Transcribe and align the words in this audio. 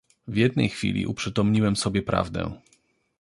"W 0.27 0.35
jednej 0.35 0.69
chwili 0.69 1.05
uprzytomniłem 1.05 1.75
sobie 1.75 2.01
prawdę." 2.01 2.53